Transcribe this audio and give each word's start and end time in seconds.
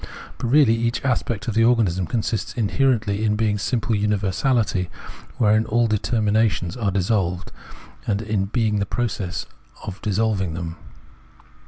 But 0.39 0.47
really 0.47 0.73
each 0.73 1.05
aspect 1.05 1.47
of 1.47 1.53
the 1.53 1.63
organism 1.63 2.07
consists 2.07 2.55
inherently 2.55 3.23
in 3.23 3.35
being 3.35 3.59
simple 3.59 3.93
universality, 3.93 4.89
wherein 5.37 5.63
all 5.67 5.85
determinations 5.85 6.75
are 6.75 6.89
dis 6.89 7.05
solved, 7.09 7.51
and 8.07 8.19
in 8.19 8.45
being 8.45 8.79
the 8.79 8.87
process 8.87 9.45
of 9.85 10.01
dissolving 10.01 10.55
them. 10.55 10.75